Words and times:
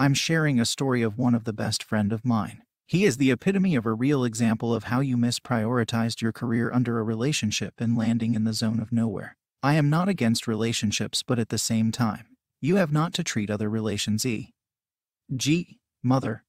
I'm 0.00 0.14
sharing 0.14 0.60
a 0.60 0.64
story 0.64 1.02
of 1.02 1.18
one 1.18 1.34
of 1.34 1.42
the 1.42 1.52
best 1.52 1.82
friend 1.82 2.12
of 2.12 2.24
mine. 2.24 2.62
He 2.86 3.04
is 3.04 3.16
the 3.16 3.32
epitome 3.32 3.74
of 3.74 3.84
a 3.84 3.92
real 3.92 4.22
example 4.22 4.72
of 4.72 4.84
how 4.84 5.00
you 5.00 5.16
misprioritized 5.16 6.22
your 6.22 6.30
career 6.30 6.70
under 6.72 7.00
a 7.00 7.02
relationship 7.02 7.74
and 7.78 7.98
landing 7.98 8.34
in 8.34 8.44
the 8.44 8.52
zone 8.52 8.78
of 8.78 8.92
nowhere. 8.92 9.36
I 9.60 9.74
am 9.74 9.90
not 9.90 10.08
against 10.08 10.46
relationships, 10.46 11.24
but 11.24 11.40
at 11.40 11.48
the 11.48 11.58
same 11.58 11.90
time, 11.90 12.26
you 12.60 12.76
have 12.76 12.92
not 12.92 13.12
to 13.14 13.24
treat 13.24 13.50
other 13.50 13.68
relations 13.68 14.24
e. 14.24 14.52
g. 15.34 15.80
mother, 16.00 16.44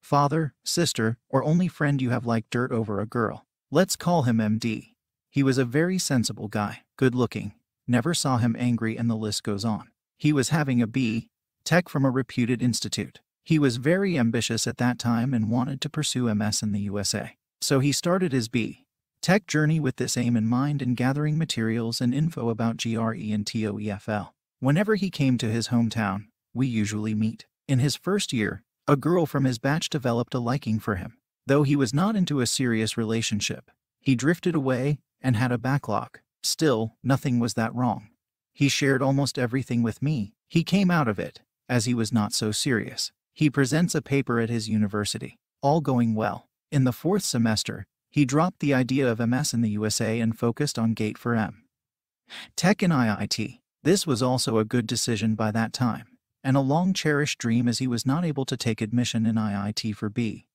father, 0.00 0.52
sister, 0.64 1.18
or 1.28 1.44
only 1.44 1.68
friend 1.68 2.02
you 2.02 2.10
have 2.10 2.26
like 2.26 2.50
dirt 2.50 2.72
over 2.72 3.00
a 3.00 3.06
girl. 3.06 3.46
Let's 3.70 3.94
call 3.94 4.24
him 4.24 4.38
MD. 4.38 4.94
He 5.30 5.44
was 5.44 5.56
a 5.56 5.64
very 5.64 5.98
sensible 6.00 6.48
guy, 6.48 6.80
good 6.96 7.14
looking, 7.14 7.52
never 7.86 8.12
saw 8.12 8.38
him 8.38 8.56
angry, 8.58 8.96
and 8.98 9.08
the 9.08 9.14
list 9.14 9.44
goes 9.44 9.64
on. 9.64 9.88
He 10.18 10.32
was 10.32 10.48
having 10.48 10.82
a 10.82 10.88
B. 10.88 11.28
Tech 11.64 11.88
from 11.88 12.04
a 12.04 12.10
reputed 12.10 12.62
institute. 12.62 13.20
He 13.44 13.58
was 13.58 13.76
very 13.76 14.18
ambitious 14.18 14.66
at 14.66 14.78
that 14.78 14.98
time 14.98 15.34
and 15.34 15.50
wanted 15.50 15.80
to 15.80 15.90
pursue 15.90 16.32
MS 16.34 16.62
in 16.62 16.72
the 16.72 16.80
USA. 16.80 17.36
So 17.60 17.80
he 17.80 17.92
started 17.92 18.32
his 18.32 18.48
B. 18.48 18.84
Tech 19.20 19.46
journey 19.46 19.78
with 19.78 19.96
this 19.96 20.16
aim 20.16 20.36
in 20.36 20.46
mind 20.48 20.82
and 20.82 20.96
gathering 20.96 21.38
materials 21.38 22.00
and 22.00 22.12
info 22.12 22.48
about 22.48 22.76
GRE 22.76 23.32
and 23.32 23.46
TOEFL. 23.46 24.30
Whenever 24.58 24.96
he 24.96 25.10
came 25.10 25.38
to 25.38 25.46
his 25.46 25.68
hometown, 25.68 26.26
we 26.52 26.66
usually 26.66 27.14
meet. 27.14 27.46
In 27.68 27.78
his 27.78 27.96
first 27.96 28.32
year, 28.32 28.64
a 28.88 28.96
girl 28.96 29.26
from 29.26 29.44
his 29.44 29.58
batch 29.58 29.88
developed 29.88 30.34
a 30.34 30.40
liking 30.40 30.80
for 30.80 30.96
him. 30.96 31.18
Though 31.46 31.62
he 31.62 31.76
was 31.76 31.94
not 31.94 32.16
into 32.16 32.40
a 32.40 32.46
serious 32.46 32.96
relationship, 32.96 33.70
he 34.00 34.16
drifted 34.16 34.54
away 34.54 34.98
and 35.20 35.36
had 35.36 35.52
a 35.52 35.58
backlog. 35.58 36.18
Still, 36.42 36.96
nothing 37.02 37.38
was 37.38 37.54
that 37.54 37.74
wrong. 37.74 38.08
He 38.52 38.68
shared 38.68 39.02
almost 39.02 39.38
everything 39.38 39.82
with 39.82 40.02
me. 40.02 40.34
He 40.48 40.64
came 40.64 40.90
out 40.90 41.08
of 41.08 41.18
it, 41.18 41.40
as 41.68 41.84
he 41.84 41.94
was 41.94 42.12
not 42.12 42.32
so 42.32 42.52
serious. 42.52 43.12
He 43.34 43.48
presents 43.50 43.94
a 43.94 44.02
paper 44.02 44.40
at 44.40 44.50
his 44.50 44.68
university. 44.68 45.38
All 45.62 45.80
going 45.80 46.14
well. 46.14 46.48
In 46.70 46.84
the 46.84 46.92
fourth 46.92 47.22
semester, 47.22 47.86
he 48.10 48.24
dropped 48.24 48.60
the 48.60 48.74
idea 48.74 49.10
of 49.10 49.26
MS 49.26 49.54
in 49.54 49.62
the 49.62 49.70
USA 49.70 50.20
and 50.20 50.38
focused 50.38 50.78
on 50.78 50.92
GATE 50.92 51.16
for 51.16 51.34
M. 51.34 51.64
Tech 52.56 52.82
and 52.82 52.92
IIT. 52.92 53.60
This 53.82 54.06
was 54.06 54.22
also 54.22 54.58
a 54.58 54.64
good 54.64 54.86
decision 54.86 55.34
by 55.34 55.50
that 55.50 55.72
time, 55.72 56.06
and 56.44 56.56
a 56.56 56.60
long 56.60 56.92
cherished 56.92 57.38
dream 57.38 57.66
as 57.68 57.78
he 57.78 57.86
was 57.86 58.06
not 58.06 58.24
able 58.24 58.44
to 58.44 58.56
take 58.56 58.80
admission 58.80 59.26
in 59.26 59.36
IIT 59.36 59.96
for 59.96 60.08
B. 60.08 60.46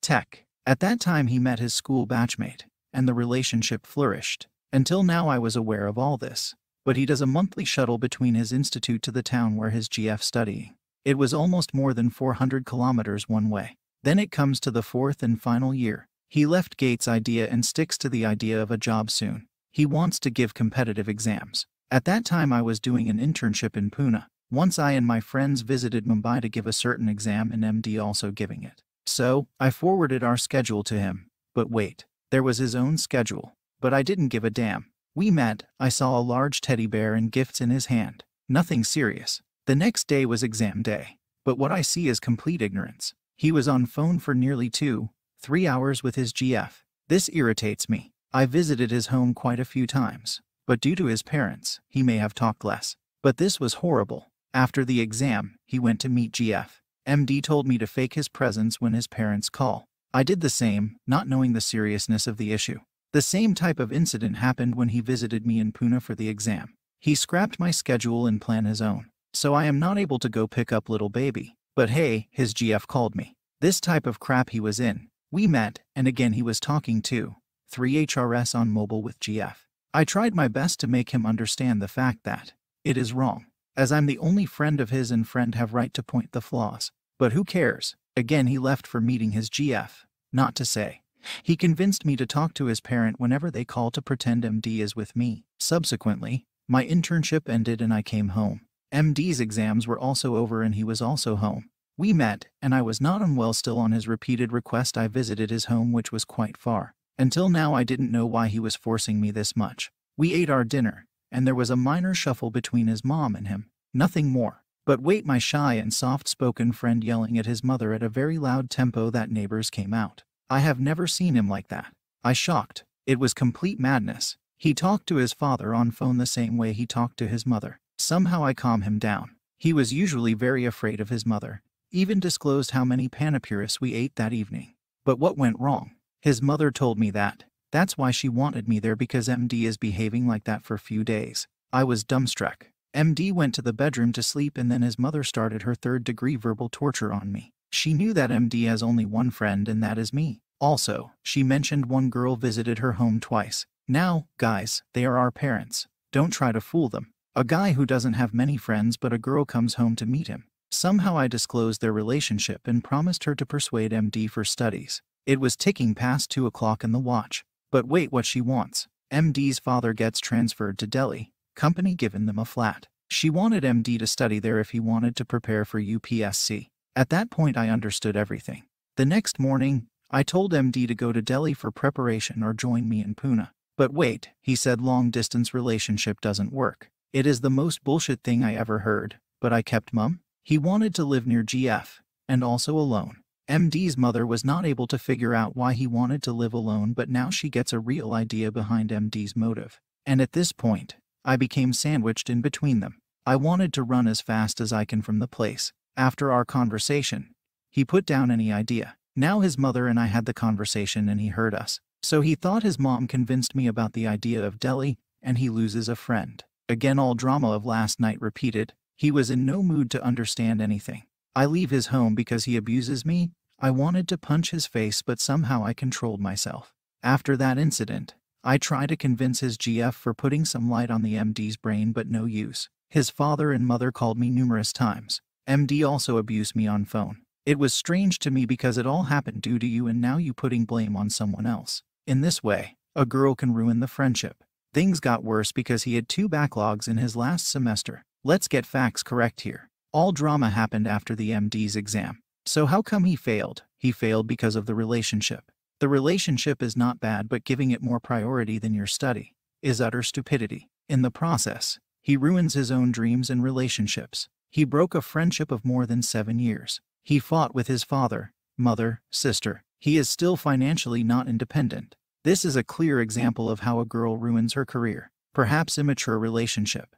Tech. 0.00 0.44
At 0.66 0.80
that 0.80 1.00
time, 1.00 1.28
he 1.28 1.38
met 1.38 1.58
his 1.60 1.72
school 1.72 2.06
batchmate, 2.06 2.64
and 2.92 3.08
the 3.08 3.14
relationship 3.14 3.86
flourished. 3.86 4.48
Until 4.72 5.02
now, 5.02 5.28
I 5.28 5.38
was 5.38 5.56
aware 5.56 5.86
of 5.86 5.98
all 5.98 6.16
this, 6.16 6.54
but 6.84 6.96
he 6.96 7.06
does 7.06 7.20
a 7.20 7.26
monthly 7.26 7.64
shuttle 7.64 7.98
between 7.98 8.34
his 8.34 8.52
institute 8.52 9.02
to 9.02 9.10
the 9.10 9.22
town 9.22 9.56
where 9.56 9.70
his 9.70 9.88
GF 9.88 10.22
studying. 10.22 10.74
It 11.04 11.18
was 11.18 11.34
almost 11.34 11.74
more 11.74 11.94
than 11.94 12.10
400 12.10 12.64
kilometers 12.64 13.28
one 13.28 13.50
way. 13.50 13.76
Then 14.02 14.18
it 14.18 14.30
comes 14.30 14.60
to 14.60 14.70
the 14.70 14.82
fourth 14.82 15.22
and 15.22 15.40
final 15.40 15.72
year. 15.72 16.08
He 16.28 16.46
left 16.46 16.76
GATE's 16.76 17.06
idea 17.06 17.48
and 17.48 17.64
sticks 17.64 17.98
to 17.98 18.08
the 18.08 18.24
idea 18.24 18.60
of 18.60 18.70
a 18.70 18.76
job 18.76 19.10
soon. 19.10 19.46
He 19.70 19.86
wants 19.86 20.18
to 20.20 20.30
give 20.30 20.54
competitive 20.54 21.08
exams. 21.08 21.66
At 21.90 22.04
that 22.06 22.24
time, 22.24 22.52
I 22.52 22.62
was 22.62 22.80
doing 22.80 23.08
an 23.08 23.18
internship 23.18 23.76
in 23.76 23.90
Pune. 23.90 24.24
Once 24.50 24.78
I 24.78 24.92
and 24.92 25.06
my 25.06 25.20
friends 25.20 25.62
visited 25.62 26.04
Mumbai 26.04 26.42
to 26.42 26.48
give 26.48 26.66
a 26.66 26.72
certain 26.72 27.08
exam 27.08 27.50
and 27.52 27.62
MD 27.62 28.02
also 28.02 28.30
giving 28.30 28.62
it. 28.64 28.82
So, 29.06 29.46
I 29.58 29.70
forwarded 29.70 30.22
our 30.22 30.36
schedule 30.36 30.82
to 30.84 30.98
him. 30.98 31.30
But 31.54 31.70
wait, 31.70 32.04
there 32.30 32.42
was 32.42 32.58
his 32.58 32.74
own 32.74 32.98
schedule. 32.98 33.54
But 33.80 33.92
I 33.92 34.02
didn't 34.02 34.28
give 34.28 34.44
a 34.44 34.50
damn. 34.50 34.91
We 35.14 35.30
met, 35.30 35.64
I 35.78 35.88
saw 35.88 36.18
a 36.18 36.20
large 36.20 36.60
teddy 36.60 36.86
bear 36.86 37.14
and 37.14 37.30
gifts 37.30 37.60
in 37.60 37.70
his 37.70 37.86
hand. 37.86 38.24
Nothing 38.48 38.84
serious. 38.84 39.42
The 39.66 39.76
next 39.76 40.06
day 40.06 40.26
was 40.26 40.42
exam 40.42 40.82
day. 40.82 41.18
But 41.44 41.58
what 41.58 41.72
I 41.72 41.82
see 41.82 42.08
is 42.08 42.20
complete 42.20 42.62
ignorance. 42.62 43.14
He 43.36 43.52
was 43.52 43.68
on 43.68 43.86
phone 43.86 44.18
for 44.18 44.34
nearly 44.34 44.70
two, 44.70 45.10
three 45.40 45.66
hours 45.66 46.02
with 46.02 46.14
his 46.14 46.32
GF. 46.32 46.82
This 47.08 47.28
irritates 47.32 47.88
me. 47.88 48.12
I 48.32 48.46
visited 48.46 48.90
his 48.90 49.08
home 49.08 49.34
quite 49.34 49.60
a 49.60 49.64
few 49.64 49.86
times 49.86 50.40
but 50.66 50.80
due 50.80 50.94
to 50.94 51.06
his 51.06 51.22
parents, 51.22 51.80
he 51.88 52.02
may 52.02 52.16
have 52.18 52.34
talked 52.34 52.64
less. 52.64 52.96
But 53.22 53.36
this 53.36 53.60
was 53.60 53.74
horrible. 53.74 54.30
After 54.54 54.84
the 54.84 55.00
exam, 55.00 55.56
he 55.66 55.78
went 55.78 56.00
to 56.00 56.08
meet 56.08 56.32
GF. 56.32 56.68
MD 57.06 57.42
told 57.42 57.66
me 57.66 57.78
to 57.78 57.86
fake 57.86 58.14
his 58.14 58.28
presence 58.28 58.80
when 58.80 58.92
his 58.92 59.06
parents 59.06 59.48
call. 59.48 59.84
I 60.14 60.22
did 60.22 60.40
the 60.40 60.50
same, 60.50 60.96
not 61.06 61.28
knowing 61.28 61.52
the 61.52 61.60
seriousness 61.60 62.26
of 62.26 62.36
the 62.36 62.52
issue. 62.52 62.80
The 63.12 63.20
same 63.20 63.54
type 63.54 63.78
of 63.78 63.92
incident 63.92 64.36
happened 64.36 64.74
when 64.74 64.88
he 64.88 65.00
visited 65.00 65.46
me 65.46 65.60
in 65.60 65.72
Pune 65.72 66.00
for 66.00 66.14
the 66.14 66.30
exam. 66.30 66.72
He 66.98 67.14
scrapped 67.14 67.60
my 67.60 67.70
schedule 67.70 68.26
and 68.26 68.40
planned 68.40 68.66
his 68.66 68.80
own. 68.80 69.10
So 69.34 69.52
I 69.52 69.66
am 69.66 69.78
not 69.78 69.98
able 69.98 70.18
to 70.18 70.30
go 70.30 70.46
pick 70.46 70.72
up 70.72 70.88
little 70.88 71.10
baby. 71.10 71.54
But 71.76 71.90
hey, 71.90 72.28
his 72.30 72.54
GF 72.54 72.86
called 72.86 73.14
me. 73.14 73.34
This 73.60 73.82
type 73.82 74.06
of 74.06 74.18
crap 74.18 74.50
he 74.50 74.60
was 74.60 74.80
in. 74.80 75.08
We 75.30 75.46
met, 75.46 75.80
and 75.94 76.08
again 76.08 76.32
he 76.32 76.42
was 76.42 76.58
talking 76.58 77.02
to 77.02 77.34
3HRS 77.70 78.54
on 78.54 78.70
mobile 78.70 79.02
with 79.02 79.20
GF. 79.20 79.56
I 79.92 80.04
tried 80.04 80.34
my 80.34 80.48
best 80.48 80.80
to 80.80 80.86
make 80.86 81.10
him 81.10 81.26
understand 81.26 81.82
the 81.82 81.88
fact 81.88 82.20
that 82.24 82.54
it 82.82 82.96
is 82.96 83.12
wrong, 83.12 83.44
as 83.76 83.92
I'm 83.92 84.06
the 84.06 84.18
only 84.18 84.46
friend 84.46 84.80
of 84.80 84.88
his 84.88 85.10
and 85.10 85.28
friend 85.28 85.54
have 85.54 85.74
right 85.74 85.92
to 85.92 86.02
point 86.02 86.32
the 86.32 86.40
flaws. 86.40 86.90
But 87.18 87.32
who 87.32 87.44
cares? 87.44 87.94
Again 88.16 88.46
he 88.46 88.58
left 88.58 88.86
for 88.86 89.02
meeting 89.02 89.32
his 89.32 89.50
GF. 89.50 89.90
Not 90.32 90.54
to 90.54 90.64
say. 90.64 91.01
He 91.42 91.56
convinced 91.56 92.04
me 92.04 92.16
to 92.16 92.26
talk 92.26 92.54
to 92.54 92.66
his 92.66 92.80
parent 92.80 93.20
whenever 93.20 93.50
they 93.50 93.64
call 93.64 93.90
to 93.92 94.02
pretend 94.02 94.44
MD 94.44 94.80
is 94.80 94.96
with 94.96 95.16
me. 95.16 95.44
Subsequently, 95.58 96.44
my 96.68 96.84
internship 96.84 97.48
ended 97.48 97.80
and 97.80 97.92
I 97.92 98.02
came 98.02 98.30
home. 98.30 98.62
MD's 98.92 99.40
exams 99.40 99.86
were 99.86 99.98
also 99.98 100.36
over 100.36 100.62
and 100.62 100.74
he 100.74 100.84
was 100.84 101.00
also 101.00 101.36
home. 101.36 101.70
We 101.96 102.12
met, 102.12 102.48
and 102.60 102.74
I 102.74 102.82
was 102.82 103.00
not 103.00 103.22
unwell 103.22 103.52
still 103.52 103.78
on 103.78 103.92
his 103.92 104.08
repeated 104.08 104.52
request 104.52 104.96
I 104.96 105.08
visited 105.08 105.50
his 105.50 105.66
home 105.66 105.92
which 105.92 106.10
was 106.10 106.24
quite 106.24 106.56
far. 106.56 106.94
Until 107.18 107.48
now, 107.48 107.74
I 107.74 107.84
didn't 107.84 108.10
know 108.10 108.26
why 108.26 108.48
he 108.48 108.58
was 108.58 108.76
forcing 108.76 109.20
me 109.20 109.30
this 109.30 109.54
much. 109.54 109.92
We 110.16 110.34
ate 110.34 110.50
our 110.50 110.64
dinner, 110.64 111.06
and 111.30 111.46
there 111.46 111.54
was 111.54 111.70
a 111.70 111.76
minor 111.76 112.14
shuffle 112.14 112.50
between 112.50 112.86
his 112.86 113.04
mom 113.04 113.36
and 113.36 113.48
him. 113.48 113.70
Nothing 113.94 114.28
more. 114.28 114.62
But 114.84 115.00
wait, 115.00 115.24
my 115.24 115.38
shy 115.38 115.74
and 115.74 115.92
soft 115.92 116.26
spoken 116.26 116.72
friend 116.72 117.04
yelling 117.04 117.38
at 117.38 117.46
his 117.46 117.62
mother 117.62 117.92
at 117.92 118.02
a 118.02 118.08
very 118.08 118.38
loud 118.38 118.68
tempo 118.70 119.10
that 119.10 119.30
neighbors 119.30 119.70
came 119.70 119.94
out. 119.94 120.24
I 120.52 120.58
have 120.58 120.78
never 120.78 121.06
seen 121.06 121.34
him 121.34 121.48
like 121.48 121.68
that. 121.68 121.94
I 122.22 122.34
shocked. 122.34 122.84
It 123.06 123.18
was 123.18 123.32
complete 123.32 123.80
madness. 123.80 124.36
He 124.58 124.74
talked 124.74 125.06
to 125.06 125.16
his 125.16 125.32
father 125.32 125.74
on 125.74 125.92
phone 125.92 126.18
the 126.18 126.26
same 126.26 126.58
way 126.58 126.74
he 126.74 126.84
talked 126.84 127.16
to 127.20 127.26
his 127.26 127.46
mother. 127.46 127.80
Somehow 127.98 128.44
I 128.44 128.52
calm 128.52 128.82
him 128.82 128.98
down. 128.98 129.30
He 129.58 129.72
was 129.72 129.94
usually 129.94 130.34
very 130.34 130.66
afraid 130.66 131.00
of 131.00 131.08
his 131.08 131.24
mother. 131.24 131.62
Even 131.90 132.20
disclosed 132.20 132.72
how 132.72 132.84
many 132.84 133.08
panipuris 133.08 133.80
we 133.80 133.94
ate 133.94 134.16
that 134.16 134.34
evening. 134.34 134.74
But 135.06 135.18
what 135.18 135.38
went 135.38 135.58
wrong? 135.58 135.92
His 136.20 136.42
mother 136.42 136.70
told 136.70 136.98
me 136.98 137.10
that. 137.12 137.44
That's 137.70 137.96
why 137.96 138.10
she 138.10 138.28
wanted 138.28 138.68
me 138.68 138.78
there 138.78 138.94
because 138.94 139.28
MD 139.28 139.62
is 139.62 139.78
behaving 139.78 140.28
like 140.28 140.44
that 140.44 140.64
for 140.64 140.74
a 140.74 140.78
few 140.90 141.02
days. 141.02 141.48
I 141.72 141.82
was 141.84 142.04
dumbstruck. 142.04 142.64
MD 142.94 143.32
went 143.32 143.54
to 143.54 143.62
the 143.62 143.72
bedroom 143.72 144.12
to 144.12 144.22
sleep 144.22 144.58
and 144.58 144.70
then 144.70 144.82
his 144.82 144.98
mother 144.98 145.24
started 145.24 145.62
her 145.62 145.74
third 145.74 146.04
degree 146.04 146.36
verbal 146.36 146.68
torture 146.68 147.10
on 147.10 147.32
me. 147.32 147.54
She 147.72 147.94
knew 147.94 148.12
that 148.12 148.30
MD 148.30 148.68
has 148.68 148.82
only 148.82 149.06
one 149.06 149.30
friend 149.30 149.66
and 149.68 149.82
that 149.82 149.98
is 149.98 150.12
me. 150.12 150.42
Also, 150.60 151.12
she 151.22 151.42
mentioned 151.42 151.86
one 151.86 152.10
girl 152.10 152.36
visited 152.36 152.78
her 152.78 152.92
home 152.92 153.18
twice. 153.18 153.66
Now, 153.88 154.28
guys, 154.38 154.82
they 154.94 155.04
are 155.06 155.18
our 155.18 155.30
parents. 155.30 155.88
Don't 156.12 156.30
try 156.30 156.52
to 156.52 156.60
fool 156.60 156.90
them. 156.90 157.12
A 157.34 157.44
guy 157.44 157.72
who 157.72 157.86
doesn't 157.86 158.12
have 158.12 158.34
many 158.34 158.58
friends 158.58 158.98
but 158.98 159.12
a 159.12 159.18
girl 159.18 159.46
comes 159.46 159.74
home 159.74 159.96
to 159.96 160.06
meet 160.06 160.28
him. 160.28 160.44
Somehow 160.70 161.16
I 161.16 161.28
disclosed 161.28 161.80
their 161.80 161.92
relationship 161.92 162.60
and 162.66 162.84
promised 162.84 163.24
her 163.24 163.34
to 163.34 163.46
persuade 163.46 163.90
MD 163.90 164.28
for 164.28 164.44
studies. 164.44 165.00
It 165.24 165.40
was 165.40 165.56
ticking 165.56 165.94
past 165.94 166.30
2 166.30 166.46
o'clock 166.46 166.84
in 166.84 166.92
the 166.92 166.98
watch. 166.98 167.42
But 167.70 167.86
wait 167.86 168.12
what 168.12 168.26
she 168.26 168.42
wants. 168.42 168.86
MD's 169.10 169.58
father 169.58 169.94
gets 169.94 170.20
transferred 170.20 170.78
to 170.78 170.86
Delhi, 170.86 171.32
company 171.56 171.94
given 171.94 172.26
them 172.26 172.38
a 172.38 172.44
flat. 172.44 172.86
She 173.08 173.30
wanted 173.30 173.64
MD 173.64 173.98
to 173.98 174.06
study 174.06 174.38
there 174.38 174.58
if 174.58 174.70
he 174.70 174.80
wanted 174.80 175.16
to 175.16 175.24
prepare 175.24 175.64
for 175.64 175.80
UPSC. 175.80 176.68
At 176.94 177.08
that 177.08 177.30
point 177.30 177.56
I 177.56 177.70
understood 177.70 178.16
everything. 178.16 178.64
The 178.96 179.06
next 179.06 179.38
morning, 179.38 179.86
I 180.10 180.22
told 180.22 180.52
MD 180.52 180.86
to 180.86 180.94
go 180.94 181.10
to 181.10 181.22
Delhi 181.22 181.54
for 181.54 181.70
preparation 181.70 182.42
or 182.42 182.52
join 182.52 182.86
me 182.86 183.00
in 183.00 183.14
Pune. 183.14 183.48
But 183.78 183.94
wait, 183.94 184.28
he 184.42 184.54
said 184.54 184.82
long 184.82 185.10
distance 185.10 185.54
relationship 185.54 186.20
doesn't 186.20 186.52
work. 186.52 186.90
It 187.12 187.26
is 187.26 187.40
the 187.40 187.48
most 187.48 187.82
bullshit 187.82 188.22
thing 188.22 188.44
I 188.44 188.54
ever 188.54 188.80
heard, 188.80 189.18
but 189.40 189.54
I 189.54 189.62
kept 189.62 189.94
mum. 189.94 190.20
He 190.42 190.58
wanted 190.58 190.94
to 190.96 191.04
live 191.04 191.26
near 191.26 191.42
GF, 191.42 192.00
and 192.28 192.44
also 192.44 192.76
alone. 192.76 193.16
MD's 193.48 193.96
mother 193.96 194.26
was 194.26 194.44
not 194.44 194.66
able 194.66 194.86
to 194.86 194.98
figure 194.98 195.34
out 195.34 195.56
why 195.56 195.72
he 195.72 195.86
wanted 195.86 196.22
to 196.24 196.32
live 196.32 196.52
alone, 196.52 196.92
but 196.92 197.08
now 197.08 197.30
she 197.30 197.48
gets 197.48 197.72
a 197.72 197.80
real 197.80 198.12
idea 198.12 198.52
behind 198.52 198.90
MD's 198.90 199.34
motive. 199.34 199.80
And 200.04 200.20
at 200.20 200.32
this 200.32 200.52
point, 200.52 200.96
I 201.24 201.36
became 201.36 201.72
sandwiched 201.72 202.28
in 202.28 202.42
between 202.42 202.80
them. 202.80 202.98
I 203.24 203.36
wanted 203.36 203.72
to 203.74 203.82
run 203.82 204.06
as 204.06 204.20
fast 204.20 204.60
as 204.60 204.72
I 204.72 204.84
can 204.84 205.00
from 205.00 205.20
the 205.20 205.28
place. 205.28 205.72
After 205.96 206.32
our 206.32 206.44
conversation, 206.44 207.34
he 207.70 207.84
put 207.84 208.06
down 208.06 208.30
any 208.30 208.52
idea. 208.52 208.96
Now 209.14 209.40
his 209.40 209.58
mother 209.58 209.86
and 209.86 210.00
I 210.00 210.06
had 210.06 210.24
the 210.24 210.32
conversation 210.32 211.08
and 211.08 211.20
he 211.20 211.28
heard 211.28 211.54
us. 211.54 211.80
So 212.02 212.22
he 212.22 212.34
thought 212.34 212.62
his 212.62 212.78
mom 212.78 213.06
convinced 213.06 213.54
me 213.54 213.66
about 213.66 213.92
the 213.92 214.06
idea 214.06 214.44
of 214.44 214.58
Delhi, 214.58 214.98
and 215.22 215.38
he 215.38 215.50
loses 215.50 215.88
a 215.88 215.96
friend. 215.96 216.42
Again, 216.68 216.98
all 216.98 217.14
drama 217.14 217.52
of 217.52 217.66
last 217.66 218.00
night 218.00 218.20
repeated. 218.20 218.72
He 218.96 219.10
was 219.10 219.30
in 219.30 219.44
no 219.44 219.62
mood 219.62 219.90
to 219.92 220.02
understand 220.02 220.62
anything. 220.62 221.02
I 221.36 221.46
leave 221.46 221.70
his 221.70 221.88
home 221.88 222.14
because 222.14 222.44
he 222.44 222.56
abuses 222.56 223.04
me. 223.04 223.32
I 223.60 223.70
wanted 223.70 224.08
to 224.08 224.18
punch 224.18 224.50
his 224.50 224.66
face, 224.66 225.02
but 225.02 225.20
somehow 225.20 225.64
I 225.64 225.74
controlled 225.74 226.20
myself. 226.20 226.72
After 227.02 227.36
that 227.36 227.58
incident, 227.58 228.14
I 228.42 228.58
try 228.58 228.86
to 228.86 228.96
convince 228.96 229.40
his 229.40 229.56
GF 229.56 229.94
for 229.94 230.14
putting 230.14 230.44
some 230.44 230.70
light 230.70 230.90
on 230.90 231.02
the 231.02 231.14
MD's 231.14 231.56
brain, 231.56 231.92
but 231.92 232.08
no 232.08 232.24
use. 232.24 232.68
His 232.90 233.10
father 233.10 233.52
and 233.52 233.66
mother 233.66 233.92
called 233.92 234.18
me 234.18 234.30
numerous 234.30 234.72
times. 234.72 235.20
MD 235.52 235.86
also 235.86 236.16
abused 236.16 236.56
me 236.56 236.66
on 236.66 236.86
phone. 236.86 237.18
It 237.44 237.58
was 237.58 237.74
strange 237.74 238.18
to 238.20 238.30
me 238.30 238.46
because 238.46 238.78
it 238.78 238.86
all 238.86 239.02
happened 239.04 239.42
due 239.42 239.58
to 239.58 239.66
you 239.66 239.86
and 239.86 240.00
now 240.00 240.16
you 240.16 240.32
putting 240.32 240.64
blame 240.64 240.96
on 240.96 241.10
someone 241.10 241.44
else. 241.44 241.82
In 242.06 242.22
this 242.22 242.42
way, 242.42 242.78
a 242.96 243.04
girl 243.04 243.34
can 243.34 243.52
ruin 243.52 243.80
the 243.80 243.86
friendship. 243.86 244.42
Things 244.72 244.98
got 244.98 245.22
worse 245.22 245.52
because 245.52 245.82
he 245.82 245.96
had 245.96 246.08
two 246.08 246.26
backlogs 246.26 246.88
in 246.88 246.96
his 246.96 247.16
last 247.16 247.46
semester. 247.46 248.02
Let's 248.24 248.48
get 248.48 248.64
facts 248.64 249.02
correct 249.02 249.42
here. 249.42 249.68
All 249.92 250.10
drama 250.10 250.48
happened 250.48 250.88
after 250.88 251.14
the 251.14 251.32
MD's 251.32 251.76
exam. 251.76 252.22
So 252.46 252.64
how 252.64 252.80
come 252.80 253.04
he 253.04 253.14
failed? 253.14 253.62
He 253.76 253.92
failed 253.92 254.26
because 254.26 254.56
of 254.56 254.64
the 254.64 254.74
relationship. 254.74 255.52
The 255.80 255.88
relationship 255.88 256.62
is 256.62 256.78
not 256.78 256.98
bad, 256.98 257.28
but 257.28 257.44
giving 257.44 257.72
it 257.72 257.82
more 257.82 258.00
priority 258.00 258.58
than 258.58 258.72
your 258.72 258.86
study 258.86 259.34
is 259.60 259.82
utter 259.82 260.02
stupidity. 260.02 260.70
In 260.88 261.02
the 261.02 261.10
process, 261.10 261.78
he 262.00 262.16
ruins 262.16 262.54
his 262.54 262.70
own 262.70 262.90
dreams 262.90 263.28
and 263.28 263.42
relationships. 263.42 264.30
He 264.52 264.64
broke 264.64 264.94
a 264.94 265.00
friendship 265.00 265.50
of 265.50 265.64
more 265.64 265.86
than 265.86 266.02
seven 266.02 266.38
years. 266.38 266.82
He 267.02 267.18
fought 267.18 267.54
with 267.54 267.68
his 267.68 267.84
father, 267.84 268.34
mother, 268.58 269.00
sister. 269.10 269.64
He 269.78 269.96
is 269.96 270.10
still 270.10 270.36
financially 270.36 271.02
not 271.02 271.26
independent. 271.26 271.96
This 272.22 272.44
is 272.44 272.54
a 272.54 272.62
clear 272.62 273.00
example 273.00 273.48
of 273.48 273.60
how 273.60 273.80
a 273.80 273.86
girl 273.86 274.18
ruins 274.18 274.52
her 274.52 274.66
career. 274.66 275.10
Perhaps 275.32 275.78
immature 275.78 276.18
relationship. 276.18 276.94